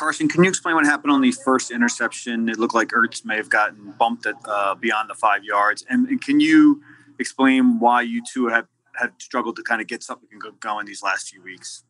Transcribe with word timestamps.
Carson, 0.00 0.30
can 0.30 0.42
you 0.42 0.48
explain 0.48 0.76
what 0.76 0.86
happened 0.86 1.12
on 1.12 1.20
the 1.20 1.30
first 1.30 1.70
interception? 1.70 2.48
It 2.48 2.58
looked 2.58 2.74
like 2.74 2.88
Ertz 2.88 3.22
may 3.22 3.36
have 3.36 3.50
gotten 3.50 3.92
bumped 3.98 4.24
at, 4.24 4.34
uh, 4.46 4.74
beyond 4.74 5.10
the 5.10 5.14
five 5.14 5.44
yards. 5.44 5.84
And, 5.90 6.08
and, 6.08 6.18
can 6.18 6.40
you 6.40 6.82
explain 7.18 7.78
why 7.78 8.00
you 8.00 8.22
two 8.32 8.48
have, 8.48 8.66
have 8.94 9.12
struggled 9.18 9.56
to 9.56 9.62
kind 9.62 9.82
of 9.82 9.86
get 9.86 10.02
something 10.02 10.30
going 10.58 10.86
these 10.86 11.02
last 11.02 11.28
few 11.28 11.42
weeks? 11.42 11.84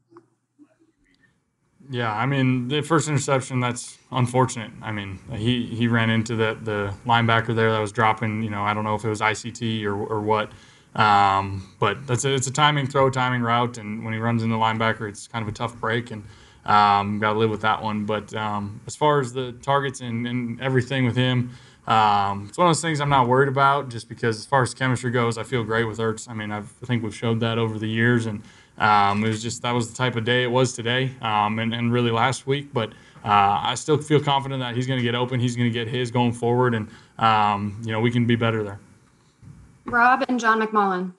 Yeah, 1.89 2.13
I 2.13 2.27
mean 2.27 2.67
the 2.67 2.81
first 2.81 3.09
interception 3.09 3.61
that's 3.61 3.97
unfortunate. 4.11 4.73
I 4.83 4.91
mean 4.91 5.21
he 5.33 5.67
he 5.67 5.87
ran 5.87 6.11
into 6.11 6.35
the 6.35 6.59
the 6.63 6.93
linebacker 7.07 7.55
there 7.55 7.71
that 7.73 7.81
was 7.81 7.93
dropping. 7.93 8.43
You 8.43 8.51
know 8.51 8.63
I 8.63 8.75
don't 8.75 8.85
know 8.85 8.97
if 8.97 9.05
it 9.05 9.09
was 9.09 9.21
ICT 9.21 9.85
or 9.85 9.95
or 9.95 10.21
what, 10.21 10.51
um, 10.95 11.75
but 11.79 12.07
that's 12.07 12.25
a, 12.25 12.35
it's 12.35 12.49
a 12.49 12.53
timing 12.53 12.87
throw, 12.87 13.09
timing 13.09 13.43
route, 13.43 13.79
and 13.79 14.05
when 14.05 14.13
he 14.13 14.21
runs 14.21 14.43
into 14.43 14.55
the 14.55 14.61
linebacker, 14.61 15.09
it's 15.09 15.27
kind 15.27 15.43
of 15.43 15.49
a 15.49 15.53
tough 15.53 15.75
break, 15.81 16.11
and 16.11 16.23
um, 16.65 17.19
got 17.19 17.33
to 17.33 17.39
live 17.39 17.51
with 17.51 17.63
that 17.63 17.83
one. 17.83 18.05
But 18.05 18.35
um, 18.35 18.81
as 18.87 18.97
far 18.97 19.21
as 19.21 19.33
the 19.33 19.53
targets 19.63 20.01
and, 20.01 20.27
and 20.27 20.61
everything 20.61 21.05
with 21.05 21.17
him, 21.17 21.51
um, 21.87 22.47
it's 22.49 22.59
one 22.59 22.69
of 22.69 22.71
those 22.71 22.83
things 22.83 23.01
I'm 23.01 23.09
not 23.09 23.27
worried 23.27 23.49
about, 23.49 23.89
just 23.89 24.09
because 24.09 24.39
as 24.39 24.47
far 24.47 24.63
as 24.63 24.75
chemistry 24.75 25.11
goes, 25.11 25.39
I 25.39 25.43
feel 25.43 25.65
great 25.65 25.85
with 25.85 25.99
Ertz. 25.99 26.29
I 26.29 26.35
mean 26.35 26.53
I've, 26.53 26.73
I 26.83 26.87
think 26.87 27.03
we've 27.03 27.15
showed 27.15 27.41
that 27.41 27.59
over 27.59 27.79
the 27.79 27.89
years, 27.89 28.27
and 28.27 28.43
um, 28.79 29.25
it 29.25 29.29
was 29.29 29.43
just 29.43 29.63
that 29.63 29.73
was 29.73 29.91
the 29.91 29.97
type 29.97 30.17
of 30.17 30.25
day 30.25 30.45
it 30.45 30.51
was 30.51 30.73
today, 30.73 31.13
um, 31.21 31.59
and, 31.59 31.75
and 31.75 31.93
really 31.93 32.11
last 32.11 32.47
week. 32.47 32.73
But 32.73 32.91
uh, 33.25 33.61
I 33.63 33.75
still 33.75 33.99
feel 33.99 34.21
confident 34.21 34.61
that 34.61 34.77
he's 34.77 34.87
going 34.87 34.99
to 34.99 35.05
get 35.05 35.15
open. 35.15 35.41
He's 35.41 35.57
going 35.57 35.69
to 35.69 35.73
get 35.73 35.89
his 35.89 36.11
going 36.11 36.33
forward, 36.33 36.75
and 36.75 36.89
um, 37.19 37.81
you 37.85 37.93
know 37.93 38.01
we 38.01 38.11
can 38.11 38.27
be 38.27 38.37
better 38.37 38.63
there. 38.63 38.81
Rob 39.87 40.25
and 40.29 40.39
John 40.39 40.61
McMullen. 40.61 41.15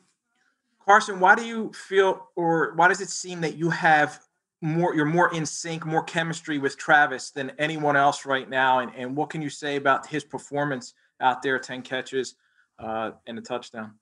Carson, 0.85 1.19
why 1.19 1.35
do 1.35 1.45
you 1.45 1.71
feel, 1.73 2.29
or 2.35 2.73
why 2.75 2.87
does 2.87 3.01
it 3.01 3.09
seem 3.09 3.41
that 3.41 3.55
you 3.55 3.69
have 3.69 4.19
more, 4.61 4.95
you're 4.95 5.05
more 5.05 5.33
in 5.33 5.45
sync, 5.45 5.85
more 5.85 6.03
chemistry 6.03 6.59
with 6.59 6.77
Travis 6.77 7.31
than 7.31 7.51
anyone 7.57 7.95
else 7.95 8.25
right 8.25 8.49
now? 8.49 8.79
And, 8.79 8.91
and 8.95 9.15
what 9.15 9.29
can 9.29 9.41
you 9.41 9.49
say 9.49 9.75
about 9.75 10.07
his 10.07 10.23
performance 10.23 10.93
out 11.19 11.41
there, 11.41 11.59
ten 11.59 11.81
catches 11.81 12.35
uh, 12.79 13.11
and 13.27 13.37
a 13.37 13.41
touchdown? 13.41 13.93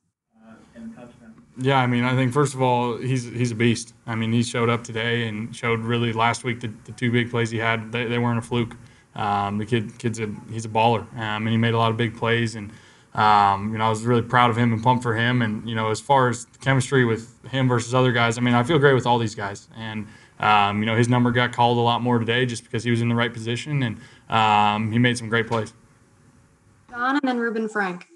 Uh, 0.46 0.54
and 0.76 0.92
a 0.92 0.96
touchdown. 0.96 1.34
Yeah, 1.58 1.78
I 1.78 1.88
mean, 1.88 2.04
I 2.04 2.16
think 2.16 2.32
first 2.32 2.54
of 2.54 2.62
all, 2.62 2.98
he's 2.98 3.26
he's 3.26 3.52
a 3.52 3.56
beast. 3.56 3.94
I 4.08 4.16
mean, 4.16 4.32
he 4.32 4.44
showed 4.44 4.70
up 4.70 4.84
today 4.84 5.28
and 5.28 5.54
showed 5.54 5.82
really 5.82 6.14
last 6.14 6.44
week 6.44 6.62
the, 6.62 6.72
the 6.86 6.94
two 6.94 7.12
big 7.12 7.30
plays 7.30 7.50
he 7.50 7.58
had. 7.58 7.92
They, 7.92 8.06
they 8.06 8.18
weren't 8.18 8.40
a 8.40 8.42
fluke. 8.42 8.76
Um, 9.16 9.58
the 9.58 9.66
kid 9.66 9.98
kid's 10.00 10.20
a 10.20 10.34
he's 10.50 10.66
a 10.66 10.70
baller, 10.70 11.02
um, 11.14 11.46
and 11.46 11.50
he 11.50 11.58
made 11.58 11.73
a 11.73 11.78
lot 11.78 11.92
of 11.92 11.98
big 11.98 12.16
plays. 12.16 12.56
And 12.56 12.72
um, 13.14 13.73
you 13.73 13.78
know, 13.78 13.86
I 13.86 13.90
was 13.90 14.06
really 14.06 14.22
proud 14.22 14.50
of 14.50 14.58
him 14.58 14.72
and 14.72 14.82
pumped 14.82 15.04
for 15.04 15.16
him. 15.16 15.42
And 15.42 15.68
you 15.68 15.76
know, 15.76 15.90
as 15.90 16.00
far 16.00 16.30
as 16.30 16.46
chemistry 16.62 17.04
with 17.04 17.44
him 17.50 17.68
versus 17.68 17.94
other 17.94 18.14
guys, 18.14 18.38
I 18.38 18.42
mean, 18.42 18.54
I 18.54 18.64
feel 18.64 18.80
great 18.80 18.94
with 18.94 19.06
all 19.06 19.18
these 19.18 19.36
guys. 19.36 19.68
And 19.76 20.08
um, 20.40 20.80
you 20.80 20.86
know, 20.86 20.95
his 20.95 21.09
number 21.09 21.32
got 21.32 21.52
called 21.52 21.78
a 21.78 21.82
lot 21.82 22.02
more 22.02 22.20
today 22.20 22.45
just 22.45 22.64
because 22.64 22.84
he 22.84 22.92
was 22.92 23.02
in 23.02 23.09
the 23.09 23.16
right 23.16 23.34
position 23.34 23.84
and 23.84 23.98
um, 24.30 24.92
he 24.92 25.00
made 25.00 25.18
some 25.18 25.30
great 25.30 25.48
plays. 25.48 25.73
John 26.90 27.16
and 27.18 27.28
then 27.28 27.38
Ruben 27.38 27.68
Frank. 27.68 28.08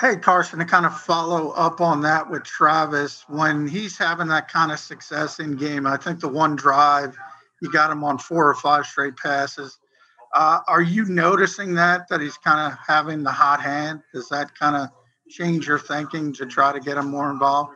Hey, 0.00 0.16
Carson, 0.16 0.60
to 0.60 0.64
kind 0.64 0.86
of 0.86 0.98
follow 1.00 1.50
up 1.50 1.80
on 1.80 2.00
that 2.02 2.30
with 2.30 2.44
Travis, 2.44 3.24
when 3.28 3.66
he's 3.66 3.98
having 3.98 4.28
that 4.28 4.48
kind 4.48 4.70
of 4.70 4.78
success 4.78 5.40
in 5.40 5.56
game, 5.56 5.86
I 5.86 5.96
think 5.96 6.20
the 6.20 6.28
one 6.28 6.54
drive, 6.54 7.16
you 7.60 7.72
got 7.72 7.90
him 7.90 8.04
on 8.04 8.18
four 8.18 8.48
or 8.48 8.54
five 8.54 8.86
straight 8.86 9.16
passes. 9.16 9.78
Uh, 10.34 10.60
are 10.68 10.80
you 10.80 11.04
noticing 11.06 11.74
that, 11.74 12.08
that 12.08 12.20
he's 12.20 12.36
kind 12.38 12.72
of 12.72 12.78
having 12.86 13.24
the 13.24 13.32
hot 13.32 13.60
hand? 13.60 14.00
Does 14.14 14.28
that 14.28 14.56
kind 14.56 14.76
of 14.76 14.90
change 15.28 15.66
your 15.66 15.78
thinking 15.78 16.32
to 16.34 16.46
try 16.46 16.72
to 16.72 16.78
get 16.78 16.96
him 16.96 17.10
more 17.10 17.30
involved? 17.30 17.72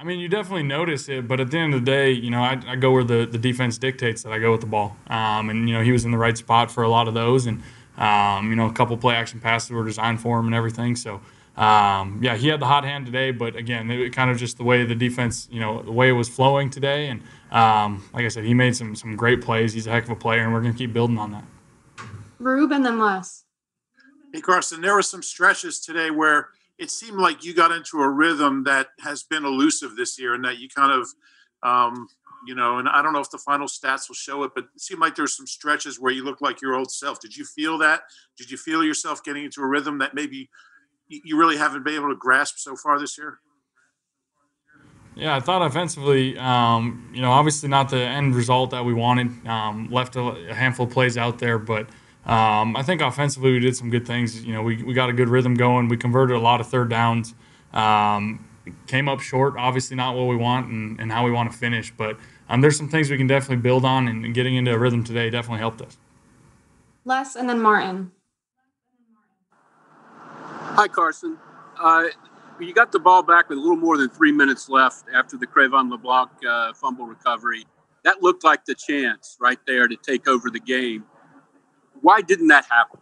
I 0.00 0.02
mean, 0.02 0.18
you 0.18 0.28
definitely 0.28 0.62
notice 0.62 1.10
it, 1.10 1.28
but 1.28 1.40
at 1.40 1.50
the 1.50 1.58
end 1.58 1.74
of 1.74 1.84
the 1.84 1.84
day, 1.84 2.10
you 2.10 2.30
know, 2.30 2.40
I, 2.40 2.58
I 2.66 2.76
go 2.76 2.90
where 2.90 3.04
the, 3.04 3.26
the 3.26 3.36
defense 3.36 3.76
dictates 3.76 4.22
that 4.22 4.32
I 4.32 4.38
go 4.38 4.50
with 4.50 4.62
the 4.62 4.66
ball. 4.66 4.96
Um, 5.08 5.50
and, 5.50 5.68
you 5.68 5.74
know, 5.74 5.82
he 5.82 5.92
was 5.92 6.06
in 6.06 6.10
the 6.10 6.16
right 6.16 6.38
spot 6.38 6.70
for 6.70 6.82
a 6.82 6.88
lot 6.88 7.06
of 7.06 7.12
those. 7.12 7.44
And, 7.44 7.62
um, 7.98 8.48
you 8.48 8.56
know, 8.56 8.64
a 8.64 8.72
couple 8.72 8.96
play 8.96 9.14
action 9.14 9.40
passes 9.40 9.72
were 9.72 9.84
designed 9.84 10.22
for 10.22 10.38
him 10.38 10.46
and 10.46 10.54
everything. 10.54 10.96
So, 10.96 11.20
um, 11.54 12.18
yeah, 12.22 12.34
he 12.34 12.48
had 12.48 12.60
the 12.60 12.66
hot 12.66 12.84
hand 12.84 13.04
today, 13.04 13.30
but 13.30 13.56
again, 13.56 13.90
it 13.90 14.14
kind 14.14 14.30
of 14.30 14.38
just 14.38 14.56
the 14.56 14.64
way 14.64 14.82
the 14.86 14.94
defense, 14.94 15.46
you 15.50 15.60
know, 15.60 15.82
the 15.82 15.92
way 15.92 16.08
it 16.08 16.12
was 16.12 16.30
flowing 16.30 16.70
today. 16.70 17.08
And 17.08 17.20
um, 17.50 18.02
like 18.14 18.24
I 18.24 18.28
said, 18.28 18.44
he 18.44 18.54
made 18.54 18.74
some 18.74 18.96
some 18.96 19.16
great 19.16 19.42
plays. 19.42 19.74
He's 19.74 19.86
a 19.86 19.90
heck 19.90 20.04
of 20.04 20.10
a 20.10 20.16
player, 20.16 20.44
and 20.44 20.54
we're 20.54 20.62
going 20.62 20.72
to 20.72 20.78
keep 20.78 20.94
building 20.94 21.18
on 21.18 21.32
that. 21.32 21.44
Rube 22.38 22.72
and 22.72 22.86
then 22.86 22.98
Les. 22.98 23.44
Hey, 24.32 24.40
Carson, 24.40 24.80
there 24.80 24.94
were 24.94 25.02
some 25.02 25.22
stretches 25.22 25.78
today 25.78 26.10
where 26.10 26.48
it 26.80 26.90
seemed 26.90 27.18
like 27.18 27.44
you 27.44 27.54
got 27.54 27.70
into 27.70 27.98
a 27.98 28.08
rhythm 28.08 28.64
that 28.64 28.88
has 29.00 29.22
been 29.22 29.44
elusive 29.44 29.96
this 29.96 30.18
year, 30.18 30.34
and 30.34 30.44
that 30.44 30.58
you 30.58 30.68
kind 30.68 30.92
of 30.92 31.06
um, 31.62 32.08
you 32.46 32.54
know, 32.54 32.78
and 32.78 32.88
I 32.88 33.02
don't 33.02 33.12
know 33.12 33.20
if 33.20 33.30
the 33.30 33.38
final 33.38 33.66
stats 33.66 34.08
will 34.08 34.14
show 34.14 34.42
it, 34.44 34.52
but 34.54 34.64
it 34.74 34.80
seemed 34.80 35.00
like 35.00 35.14
there's 35.14 35.36
some 35.36 35.46
stretches 35.46 36.00
where 36.00 36.12
you 36.12 36.24
look 36.24 36.40
like 36.40 36.62
your 36.62 36.74
old 36.74 36.90
self. 36.90 37.20
Did 37.20 37.36
you 37.36 37.44
feel 37.44 37.78
that? 37.78 38.02
Did 38.38 38.50
you 38.50 38.56
feel 38.56 38.82
yourself 38.82 39.22
getting 39.22 39.44
into 39.44 39.60
a 39.60 39.66
rhythm 39.66 39.98
that 39.98 40.14
maybe 40.14 40.48
you 41.08 41.36
really 41.36 41.56
haven't 41.56 41.84
been 41.84 41.94
able 41.94 42.08
to 42.08 42.16
grasp 42.16 42.54
so 42.58 42.76
far 42.76 42.98
this 42.98 43.18
year? 43.18 43.40
Yeah, 45.16 45.36
I 45.36 45.40
thought 45.40 45.60
offensively, 45.60 46.38
um, 46.38 47.10
you 47.12 47.20
know, 47.20 47.32
obviously 47.32 47.68
not 47.68 47.90
the 47.90 48.00
end 48.00 48.34
result 48.34 48.70
that 48.70 48.84
we 48.84 48.94
wanted. 48.94 49.46
Um, 49.46 49.88
left 49.90 50.16
a, 50.16 50.20
a, 50.20 50.54
handful 50.54 50.86
of 50.86 50.92
plays 50.92 51.18
out 51.18 51.38
there, 51.38 51.58
but 51.58 51.88
um, 52.30 52.76
I 52.76 52.82
think 52.84 53.02
offensively 53.02 53.52
we 53.52 53.58
did 53.58 53.76
some 53.76 53.90
good 53.90 54.06
things. 54.06 54.44
You 54.44 54.54
know, 54.54 54.62
we, 54.62 54.82
we 54.82 54.94
got 54.94 55.10
a 55.10 55.12
good 55.12 55.28
rhythm 55.28 55.54
going. 55.54 55.88
We 55.88 55.96
converted 55.96 56.36
a 56.36 56.40
lot 56.40 56.60
of 56.60 56.68
third 56.68 56.88
downs. 56.88 57.34
Um, 57.72 58.46
came 58.86 59.08
up 59.08 59.20
short, 59.20 59.54
obviously 59.58 59.96
not 59.96 60.14
what 60.14 60.26
we 60.26 60.36
want 60.36 60.68
and, 60.68 61.00
and 61.00 61.10
how 61.10 61.24
we 61.24 61.32
want 61.32 61.50
to 61.50 61.58
finish, 61.58 61.92
but 61.96 62.16
um, 62.48 62.60
there's 62.60 62.76
some 62.76 62.88
things 62.88 63.10
we 63.10 63.16
can 63.16 63.26
definitely 63.26 63.56
build 63.56 63.84
on, 63.84 64.08
and, 64.08 64.24
and 64.24 64.34
getting 64.34 64.54
into 64.56 64.72
a 64.72 64.78
rhythm 64.78 65.02
today 65.02 65.28
definitely 65.30 65.58
helped 65.58 65.80
us. 65.82 65.96
Les 67.04 67.34
and 67.36 67.48
then 67.48 67.60
Martin. 67.60 68.12
Hi, 70.22 70.86
Carson. 70.86 71.36
Uh, 71.78 72.04
you 72.60 72.72
got 72.72 72.92
the 72.92 72.98
ball 72.98 73.22
back 73.22 73.48
with 73.48 73.58
a 73.58 73.60
little 73.60 73.76
more 73.76 73.96
than 73.96 74.08
three 74.08 74.32
minutes 74.32 74.68
left 74.68 75.04
after 75.12 75.36
the 75.36 75.46
Cre'Von 75.46 75.90
LeBlanc 75.90 76.30
uh, 76.48 76.72
fumble 76.74 77.06
recovery. 77.06 77.64
That 78.04 78.22
looked 78.22 78.44
like 78.44 78.64
the 78.64 78.74
chance 78.74 79.36
right 79.40 79.58
there 79.66 79.88
to 79.88 79.96
take 79.96 80.28
over 80.28 80.50
the 80.50 80.60
game. 80.60 81.04
Why 82.02 82.20
didn't 82.20 82.48
that 82.48 82.64
happen? 82.70 83.00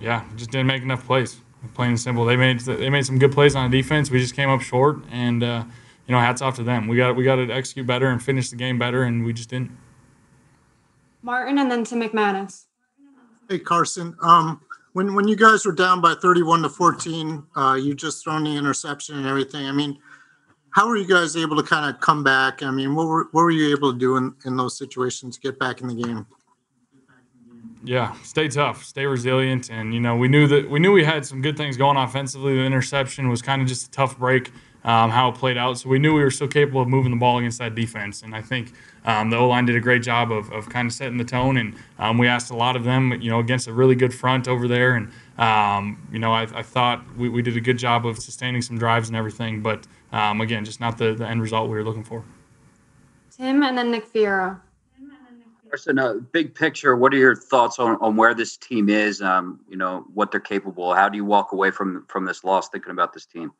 Yeah, 0.00 0.24
just 0.36 0.50
didn't 0.50 0.66
make 0.66 0.82
enough 0.82 1.06
plays. 1.06 1.40
Plain 1.74 1.90
and 1.90 2.00
simple. 2.00 2.24
They 2.24 2.36
made 2.36 2.60
they 2.60 2.90
made 2.90 3.06
some 3.06 3.18
good 3.18 3.32
plays 3.32 3.56
on 3.56 3.70
defense. 3.70 4.10
We 4.10 4.20
just 4.20 4.36
came 4.36 4.48
up 4.48 4.60
short, 4.60 4.98
and 5.10 5.42
uh, 5.42 5.64
you 6.06 6.12
know, 6.12 6.20
hats 6.20 6.40
off 6.40 6.56
to 6.56 6.62
them. 6.62 6.86
We 6.86 6.96
got 6.96 7.16
we 7.16 7.24
got 7.24 7.36
to 7.36 7.50
execute 7.50 7.86
better 7.86 8.08
and 8.08 8.22
finish 8.22 8.50
the 8.50 8.56
game 8.56 8.78
better, 8.78 9.02
and 9.02 9.24
we 9.24 9.32
just 9.32 9.50
didn't. 9.50 9.72
Martin 11.22 11.58
and 11.58 11.70
then 11.70 11.82
to 11.84 11.96
McManus. 11.96 12.66
Hey 13.48 13.58
Carson, 13.58 14.16
um, 14.22 14.60
when 14.92 15.14
when 15.14 15.26
you 15.26 15.34
guys 15.34 15.66
were 15.66 15.72
down 15.72 16.00
by 16.00 16.14
31 16.14 16.62
to 16.62 16.68
14, 16.68 17.42
uh, 17.56 17.74
you 17.74 17.94
just 17.94 18.22
thrown 18.22 18.44
the 18.44 18.56
interception 18.56 19.16
and 19.16 19.26
everything. 19.26 19.66
I 19.66 19.72
mean, 19.72 19.98
how 20.70 20.86
were 20.86 20.96
you 20.96 21.06
guys 21.06 21.36
able 21.36 21.56
to 21.56 21.62
kind 21.62 21.92
of 21.92 22.00
come 22.00 22.22
back? 22.22 22.62
I 22.62 22.70
mean, 22.70 22.94
what 22.94 23.08
were 23.08 23.24
what 23.32 23.42
were 23.42 23.50
you 23.50 23.74
able 23.76 23.92
to 23.92 23.98
do 23.98 24.16
in, 24.18 24.34
in 24.44 24.56
those 24.56 24.78
situations 24.78 25.36
to 25.36 25.40
get 25.40 25.58
back 25.58 25.80
in 25.80 25.88
the 25.88 25.94
game? 25.94 26.26
Yeah, 27.86 28.14
stay 28.22 28.48
tough, 28.48 28.84
stay 28.84 29.06
resilient, 29.06 29.70
and 29.70 29.94
you 29.94 30.00
know 30.00 30.16
we 30.16 30.26
knew 30.26 30.46
that 30.48 30.68
we 30.68 30.80
knew 30.80 30.92
we 30.92 31.04
had 31.04 31.24
some 31.24 31.40
good 31.40 31.56
things 31.56 31.76
going 31.76 31.96
offensively. 31.96 32.56
The 32.56 32.64
interception 32.64 33.28
was 33.28 33.42
kind 33.42 33.62
of 33.62 33.68
just 33.68 33.86
a 33.86 33.90
tough 33.90 34.18
break 34.18 34.50
um, 34.86 35.10
how 35.10 35.28
it 35.28 35.34
played 35.34 35.58
out. 35.58 35.78
So 35.78 35.88
we 35.88 35.98
knew 35.98 36.14
we 36.14 36.22
were 36.22 36.30
still 36.30 36.48
capable 36.48 36.80
of 36.80 36.88
moving 36.88 37.10
the 37.10 37.18
ball 37.18 37.38
against 37.38 37.58
that 37.58 37.74
defense. 37.74 38.22
And 38.22 38.34
I 38.34 38.40
think 38.40 38.72
um, 39.04 39.30
the 39.30 39.36
O 39.36 39.48
line 39.48 39.66
did 39.66 39.74
a 39.74 39.80
great 39.80 40.02
job 40.02 40.30
of, 40.30 40.50
of 40.52 40.68
kind 40.68 40.86
of 40.86 40.92
setting 40.92 41.18
the 41.18 41.24
tone. 41.24 41.56
And 41.56 41.74
um, 41.98 42.18
we 42.18 42.28
asked 42.28 42.50
a 42.50 42.56
lot 42.56 42.76
of 42.76 42.84
them, 42.84 43.12
you 43.20 43.28
know, 43.28 43.40
against 43.40 43.66
a 43.66 43.72
really 43.72 43.96
good 43.96 44.14
front 44.14 44.46
over 44.46 44.68
there. 44.68 44.94
And, 44.94 45.10
um, 45.38 46.06
you 46.12 46.20
know, 46.20 46.32
I, 46.32 46.42
I 46.42 46.62
thought 46.62 47.04
we, 47.16 47.28
we, 47.28 47.42
did 47.42 47.56
a 47.56 47.60
good 47.60 47.78
job 47.78 48.06
of 48.06 48.18
sustaining 48.20 48.62
some 48.62 48.78
drives 48.78 49.08
and 49.08 49.16
everything. 49.16 49.60
But 49.60 49.86
um, 50.12 50.40
again, 50.40 50.64
just 50.64 50.80
not 50.80 50.98
the, 50.98 51.14
the 51.14 51.26
end 51.26 51.42
result 51.42 51.68
we 51.68 51.76
were 51.76 51.84
looking 51.84 52.04
for. 52.04 52.24
Tim 53.36 53.64
and 53.64 53.76
then 53.76 53.90
Nick 53.90 54.10
Fierro. 54.10 54.60
Carson, 55.76 55.98
uh, 55.98 56.14
big 56.32 56.54
picture, 56.54 56.96
what 56.96 57.12
are 57.12 57.18
your 57.18 57.36
thoughts 57.36 57.78
on, 57.78 57.98
on 58.00 58.16
where 58.16 58.32
this 58.32 58.56
team 58.56 58.88
is? 58.88 59.20
Um, 59.20 59.60
you 59.68 59.76
know, 59.76 60.06
what 60.14 60.30
they're 60.30 60.40
capable 60.40 60.90
of? 60.90 60.96
How 60.96 61.10
do 61.10 61.18
you 61.18 61.24
walk 61.26 61.52
away 61.52 61.70
from 61.70 62.06
from 62.08 62.24
this 62.24 62.44
loss 62.44 62.70
thinking 62.70 62.92
about 62.92 63.12
this 63.12 63.26
team? 63.26 63.52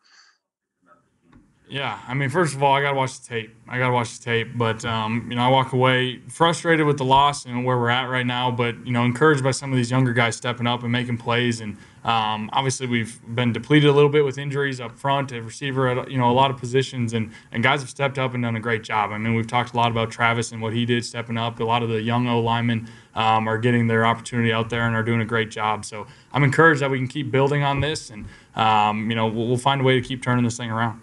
Yeah, 1.68 1.98
I 2.06 2.14
mean, 2.14 2.28
first 2.30 2.54
of 2.54 2.62
all, 2.62 2.74
I 2.74 2.80
got 2.80 2.90
to 2.90 2.96
watch 2.96 3.20
the 3.20 3.26
tape. 3.26 3.52
I 3.68 3.78
got 3.78 3.88
to 3.88 3.92
watch 3.92 4.18
the 4.18 4.24
tape. 4.24 4.56
But, 4.56 4.84
um, 4.84 5.26
you 5.28 5.34
know, 5.34 5.42
I 5.42 5.48
walk 5.48 5.72
away 5.72 6.20
frustrated 6.28 6.86
with 6.86 6.96
the 6.96 7.04
loss 7.04 7.44
and 7.44 7.64
where 7.64 7.76
we're 7.76 7.88
at 7.90 8.04
right 8.04 8.24
now, 8.24 8.52
but, 8.52 8.86
you 8.86 8.92
know, 8.92 9.04
encouraged 9.04 9.42
by 9.42 9.50
some 9.50 9.72
of 9.72 9.76
these 9.76 9.90
younger 9.90 10.12
guys 10.12 10.36
stepping 10.36 10.68
up 10.68 10.84
and 10.84 10.92
making 10.92 11.18
plays. 11.18 11.60
And 11.60 11.76
um, 12.04 12.50
obviously, 12.52 12.86
we've 12.86 13.20
been 13.34 13.52
depleted 13.52 13.90
a 13.90 13.92
little 13.92 14.08
bit 14.08 14.24
with 14.24 14.38
injuries 14.38 14.80
up 14.80 14.96
front, 14.96 15.32
at 15.32 15.42
receiver, 15.42 15.88
at, 15.88 16.08
you 16.08 16.18
know, 16.18 16.30
a 16.30 16.32
lot 16.32 16.52
of 16.52 16.56
positions. 16.56 17.14
And, 17.14 17.32
and 17.50 17.64
guys 17.64 17.80
have 17.80 17.90
stepped 17.90 18.16
up 18.16 18.32
and 18.32 18.44
done 18.44 18.54
a 18.54 18.60
great 18.60 18.84
job. 18.84 19.10
I 19.10 19.18
mean, 19.18 19.34
we've 19.34 19.48
talked 19.48 19.74
a 19.74 19.76
lot 19.76 19.90
about 19.90 20.12
Travis 20.12 20.52
and 20.52 20.62
what 20.62 20.72
he 20.72 20.86
did 20.86 21.04
stepping 21.04 21.36
up. 21.36 21.58
A 21.58 21.64
lot 21.64 21.82
of 21.82 21.88
the 21.88 22.00
young 22.00 22.28
O 22.28 22.38
linemen 22.38 22.88
um, 23.16 23.48
are 23.48 23.58
getting 23.58 23.88
their 23.88 24.06
opportunity 24.06 24.52
out 24.52 24.70
there 24.70 24.86
and 24.86 24.94
are 24.94 25.02
doing 25.02 25.20
a 25.20 25.24
great 25.26 25.50
job. 25.50 25.84
So 25.84 26.06
I'm 26.32 26.44
encouraged 26.44 26.80
that 26.80 26.92
we 26.92 26.98
can 26.98 27.08
keep 27.08 27.32
building 27.32 27.64
on 27.64 27.80
this. 27.80 28.10
And, 28.10 28.26
um, 28.54 29.10
you 29.10 29.16
know, 29.16 29.26
we'll, 29.26 29.48
we'll 29.48 29.56
find 29.56 29.80
a 29.80 29.84
way 29.84 30.00
to 30.00 30.06
keep 30.06 30.22
turning 30.22 30.44
this 30.44 30.56
thing 30.56 30.70
around. 30.70 31.00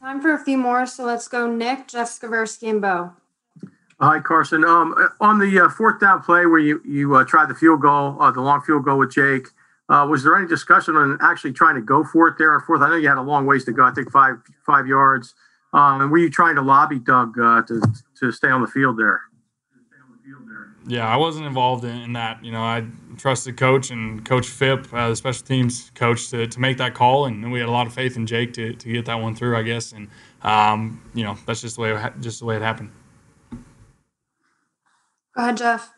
Time 0.00 0.20
for 0.20 0.32
a 0.32 0.38
few 0.38 0.56
more, 0.56 0.86
so 0.86 1.04
let's 1.04 1.26
go 1.26 1.50
Nick, 1.50 1.88
Jeff 1.88 2.08
Skversky, 2.08 2.70
and 2.70 2.80
Bo. 2.80 3.12
Hi, 4.00 4.20
Carson. 4.20 4.64
Um, 4.64 4.94
on 5.20 5.40
the 5.40 5.64
uh, 5.64 5.68
fourth 5.68 6.00
down 6.00 6.22
play 6.22 6.46
where 6.46 6.60
you, 6.60 6.80
you 6.84 7.16
uh, 7.16 7.24
tried 7.24 7.48
the 7.48 7.54
field 7.54 7.82
goal, 7.82 8.16
uh, 8.20 8.30
the 8.30 8.40
long 8.40 8.60
field 8.60 8.84
goal 8.84 8.98
with 8.98 9.12
Jake, 9.12 9.48
uh, 9.88 10.06
was 10.08 10.22
there 10.22 10.36
any 10.36 10.46
discussion 10.46 10.96
on 10.96 11.18
actually 11.22 11.52
trying 11.52 11.74
to 11.74 11.80
go 11.80 12.04
for 12.04 12.28
it 12.28 12.36
there 12.38 12.54
on 12.54 12.60
fourth? 12.60 12.82
I 12.82 12.90
know 12.90 12.96
you 12.96 13.08
had 13.08 13.18
a 13.18 13.22
long 13.22 13.46
ways 13.46 13.64
to 13.64 13.72
go. 13.72 13.84
I 13.84 13.90
think 13.90 14.10
five 14.12 14.36
five 14.66 14.86
yards. 14.86 15.34
Um, 15.72 16.02
and 16.02 16.10
were 16.10 16.18
you 16.18 16.30
trying 16.30 16.56
to 16.56 16.62
lobby 16.62 16.98
Doug 16.98 17.38
uh, 17.38 17.62
to 17.62 17.80
to 18.20 18.30
stay 18.30 18.48
on 18.48 18.60
the 18.60 18.66
field 18.66 18.98
there? 18.98 19.22
Yeah, 20.86 21.06
I 21.06 21.16
wasn't 21.16 21.46
involved 21.46 21.84
in, 21.84 21.96
in 21.96 22.12
that. 22.14 22.42
You 22.42 22.52
know, 22.52 22.62
I 22.62 22.86
trusted 23.16 23.56
coach 23.56 23.90
and 23.90 24.24
Coach 24.24 24.46
Fipp, 24.46 24.92
uh, 24.92 25.10
the 25.10 25.16
special 25.16 25.44
teams 25.44 25.90
coach, 25.94 26.30
to, 26.30 26.46
to 26.46 26.60
make 26.60 26.78
that 26.78 26.94
call, 26.94 27.26
and 27.26 27.52
we 27.52 27.58
had 27.58 27.68
a 27.68 27.72
lot 27.72 27.86
of 27.86 27.92
faith 27.92 28.16
in 28.16 28.26
Jake 28.26 28.52
to, 28.54 28.72
to 28.72 28.92
get 28.92 29.04
that 29.06 29.16
one 29.16 29.34
through, 29.34 29.56
I 29.56 29.62
guess. 29.62 29.92
And 29.92 30.08
um, 30.42 31.02
you 31.14 31.24
know, 31.24 31.36
that's 31.46 31.60
just 31.60 31.76
the 31.76 31.82
way 31.82 31.92
it, 31.92 32.12
just 32.20 32.40
the 32.40 32.46
way 32.46 32.56
it 32.56 32.62
happened. 32.62 32.90
Go 35.34 35.42
ahead, 35.42 35.56
Jeff. 35.56 35.92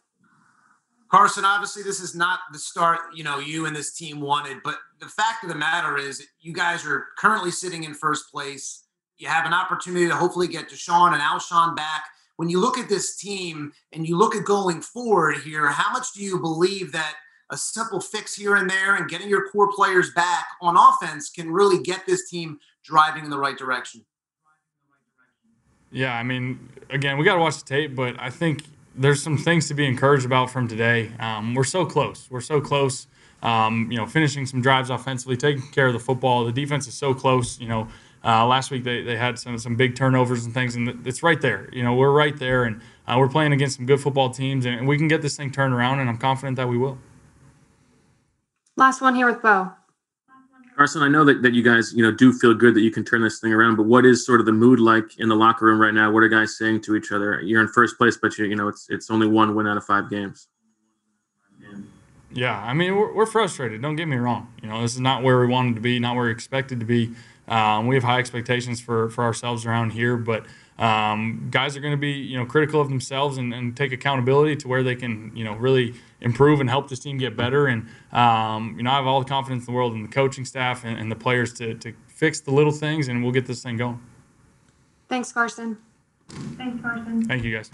Carson, 1.11 1.45
obviously, 1.45 1.83
this 1.83 2.01
is 2.01 2.15
not 2.15 2.41
the 2.53 2.59
start 2.59 3.01
you 3.15 3.25
know 3.25 3.39
you 3.39 3.67
and 3.67 3.75
this 3.75 3.93
team 3.93 4.21
wanted, 4.21 4.59
but 4.65 4.77
the 5.01 5.07
fact 5.07 5.43
of 5.43 5.49
the 5.49 5.57
matter 5.57 5.97
is, 5.97 6.27
you 6.41 6.53
guys 6.53 6.87
are 6.87 7.07
currently 7.19 7.51
sitting 7.51 7.85
in 7.85 7.95
first 7.95 8.31
place. 8.31 8.85
You 9.19 9.29
have 9.29 9.45
an 9.45 9.53
opportunity 9.53 10.09
to 10.09 10.17
hopefully 10.17 10.49
get 10.49 10.69
DeSean 10.69 11.13
and 11.13 11.21
Alshon 11.21 11.77
back. 11.77 12.05
When 12.41 12.49
you 12.49 12.59
look 12.59 12.79
at 12.79 12.89
this 12.89 13.17
team 13.17 13.71
and 13.93 14.09
you 14.09 14.17
look 14.17 14.35
at 14.35 14.47
going 14.47 14.81
forward 14.81 15.37
here, 15.45 15.67
how 15.67 15.93
much 15.93 16.15
do 16.15 16.25
you 16.25 16.39
believe 16.41 16.91
that 16.93 17.17
a 17.51 17.57
simple 17.59 18.01
fix 18.01 18.35
here 18.35 18.57
and 18.57 18.71
there 18.71 18.95
and 18.95 19.11
getting 19.11 19.29
your 19.29 19.51
core 19.51 19.71
players 19.71 20.11
back 20.15 20.47
on 20.63 20.75
offense 20.75 21.29
can 21.29 21.51
really 21.51 21.83
get 21.83 22.07
this 22.07 22.31
team 22.31 22.59
driving 22.83 23.25
in 23.25 23.31
the 23.31 23.37
right 23.37 23.59
direction? 23.59 24.07
Yeah, 25.93 26.15
I 26.15 26.23
mean, 26.23 26.71
again, 26.89 27.19
we 27.19 27.27
got 27.27 27.35
to 27.35 27.41
watch 27.41 27.59
the 27.59 27.67
tape, 27.67 27.95
but 27.95 28.19
I 28.19 28.31
think 28.31 28.63
there's 28.97 29.23
some 29.23 29.37
things 29.37 29.69
to 29.69 29.75
be 29.75 29.85
encouraged 29.85 30.25
about 30.25 30.51
from 30.51 30.67
today. 30.67 31.13
Um, 31.21 31.55
we're 31.55 31.63
so 31.65 31.85
close. 31.85 32.27
We're 32.31 32.41
so 32.41 32.59
close. 32.59 33.07
Um, 33.43 33.89
you 33.91 33.99
know, 33.99 34.07
finishing 34.07 34.47
some 34.47 34.63
drives 34.63 34.89
offensively, 34.89 35.37
taking 35.37 35.71
care 35.73 35.89
of 35.89 35.93
the 35.93 36.01
football. 36.01 36.47
The 36.47 36.53
defense 36.53 36.89
is 36.89 36.95
so 36.95 37.13
close. 37.13 37.61
You 37.61 37.69
know, 37.69 37.89
uh, 38.25 38.47
last 38.47 38.71
week 38.71 38.85
they, 38.85 39.03
they 39.03 39.17
had 39.17 39.39
some 39.39 39.59
some 39.59 39.77
big 39.77 39.97
turnovers 39.97 40.45
and 40.45 40.53
things, 40.53 40.77
and 40.77 41.07
it's 41.07 41.23
right 41.23 41.41
there. 41.41 41.69
You 41.73 41.83
know, 41.83 41.95
we're 41.95 42.13
right 42.13 42.39
there, 42.39 42.65
and 42.65 42.81
uh, 43.07 43.17
we're 43.19 43.29
playing 43.29 43.53
against 43.53 43.77
some 43.77 43.87
good 43.87 44.01
football 44.01 44.31
teams, 44.31 44.67
and 44.67 44.87
we 44.87 44.99
can 44.99 45.09
get 45.09 45.23
this 45.23 45.37
thing 45.37 45.51
turned 45.51 45.75
around, 45.75 46.01
and 46.01 46.09
I'm 46.09 46.19
confident 46.19 46.57
that 46.57 46.69
we 46.69 46.77
will. 46.77 46.99
Last 48.77 49.01
one 49.01 49.15
here 49.15 49.27
with 49.27 49.43
Bo. 49.43 49.73
Carson, 50.77 51.03
I 51.03 51.09
know 51.09 51.27
that, 51.27 51.43
that 51.43 51.53
you 51.53 51.63
guys, 51.63 51.93
you 51.95 52.03
know, 52.03 52.11
do 52.11 52.33
feel 52.33 52.55
good 52.55 52.75
that 52.75 52.81
you 52.81 52.91
can 52.91 53.05
turn 53.05 53.21
this 53.21 53.39
thing 53.39 53.53
around, 53.53 53.77
but 53.77 53.85
what 53.85 54.07
is 54.07 54.25
sort 54.25 54.41
of 54.41 54.47
the 54.47 54.53
mood 54.53 54.81
like 54.81 55.19
in 55.19 55.29
the 55.29 55.37
locker 55.37 55.67
room 55.67 55.79
right 55.79 55.93
now? 55.93 56.11
What 56.11 56.23
are 56.23 56.29
guys 56.29 56.57
saying 56.57 56.81
to 56.83 56.97
each 56.97 57.13
other? 57.13 57.43
You're 57.43 57.61
in 57.61 57.69
first 57.69 57.99
place, 57.99 58.17
but 58.17 58.39
you, 58.39 58.47
you 58.47 58.57
know, 58.57 58.69
it's 58.69 58.87
it's 58.89 59.11
only 59.11 59.27
one 59.27 59.55
win 59.55 59.67
out 59.67 59.77
of 59.77 59.85
five 59.85 60.09
games. 60.09 60.49
Yeah, 62.33 62.59
I 62.61 62.75
mean, 62.75 62.97
we're, 62.97 63.13
we're 63.13 63.27
frustrated. 63.27 63.83
Don't 63.83 63.97
get 63.97 64.07
me 64.07 64.17
wrong. 64.17 64.53
You 64.63 64.69
know, 64.69 64.83
this 64.83 64.95
is 64.95 65.01
not 65.01 65.23
where 65.23 65.41
we 65.41 65.47
wanted 65.47 65.75
to 65.75 65.81
be, 65.81 65.99
not 65.99 66.15
where 66.15 66.27
we 66.27 66.31
expected 66.31 66.81
to 66.81 66.87
be. 66.87 67.13
Um, 67.49 67.89
we 67.89 67.97
have 67.97 68.05
high 68.05 68.19
expectations 68.21 68.81
for, 68.81 69.11
for 69.11 69.25
ourselves 69.25 69.67
around 69.67 69.91
here, 69.91 70.17
but 70.17 70.47
um, 70.79 71.49
guys 71.51 71.77
are 71.77 71.81
going 71.81 71.93
to 71.93 71.99
be, 71.99 72.13
you 72.13 72.39
know, 72.39 72.47
critical 72.47 72.81
of 72.81 72.89
themselves 72.89 73.37
and, 73.37 73.53
and 73.53 73.77
take 73.77 73.93
accountability 73.93 74.57
to 74.57 74.69
where 74.69 74.83
they 74.83 74.95
can, 74.95 75.33
you 75.35 75.45
know, 75.45 75.55
really 75.55 75.95
improve 76.21 76.61
and 76.61 76.71
help 76.71 76.89
this 76.89 77.01
team 77.01 77.19
get 77.19 77.37
better. 77.37 77.67
And, 77.67 77.89
um, 78.13 78.75
you 78.77 78.85
know, 78.85 78.91
I 78.91 78.97
have 78.97 79.07
all 79.07 79.21
the 79.21 79.29
confidence 79.29 79.67
in 79.67 79.73
the 79.73 79.77
world 79.77 79.95
in 79.95 80.03
the 80.03 80.09
coaching 80.09 80.45
staff 80.45 80.85
and, 80.85 80.99
and 80.99 81.11
the 81.11 81.17
players 81.17 81.53
to, 81.55 81.75
to 81.75 81.93
fix 82.09 82.41
the 82.41 82.53
little 82.53 82.73
things, 82.73 83.09
and 83.09 83.23
we'll 83.23 83.33
get 83.33 83.47
this 83.47 83.63
thing 83.63 83.77
going. 83.77 84.01
Thanks, 85.09 85.33
Carson. 85.33 85.77
Thanks, 86.29 86.81
Carson. 86.81 87.25
Thank 87.25 87.45
you, 87.45 87.57
guys. 87.57 87.71